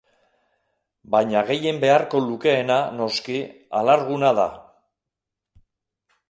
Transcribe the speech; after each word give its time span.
Baina 1.15 1.43
gehien 1.49 1.81
beharko 1.83 2.21
lukeena, 2.29 2.79
noski, 3.03 3.37
alarguna 3.83 4.33
da. 4.41 4.49